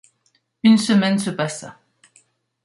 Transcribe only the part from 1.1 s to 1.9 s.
se passa.